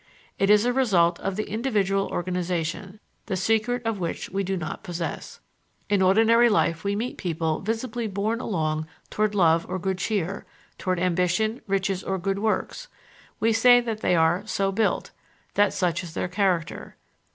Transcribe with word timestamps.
It 0.39 0.49
is 0.49 0.65
a 0.65 0.73
result 0.73 1.19
of 1.19 1.35
the 1.35 1.47
individual 1.47 2.07
organization, 2.07 2.99
the 3.27 3.37
secret 3.37 3.85
of 3.85 3.99
which 3.99 4.31
we 4.31 4.43
do 4.43 4.57
not 4.57 4.81
possess. 4.83 5.39
In 5.91 6.01
ordinary 6.01 6.49
life 6.49 6.83
we 6.83 6.95
meet 6.95 7.19
people 7.19 7.59
visibly 7.59 8.07
borne 8.07 8.39
along 8.41 8.87
toward 9.11 9.35
love 9.35 9.63
or 9.69 9.77
good 9.77 9.99
cheer, 9.99 10.47
toward 10.79 10.99
ambition, 10.99 11.61
riches 11.67 12.03
or 12.03 12.17
good 12.17 12.39
works; 12.39 12.87
we 13.39 13.53
say 13.53 13.79
that 13.79 14.01
they 14.01 14.15
are 14.15 14.41
"so 14.47 14.71
built," 14.71 15.11
that 15.53 15.71
such 15.71 16.01
is 16.03 16.15
their 16.15 16.27
character. 16.27 16.95